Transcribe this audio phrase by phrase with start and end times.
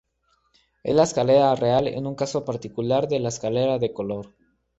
[0.83, 4.33] La escalera real es un caso particular de la escalera de color.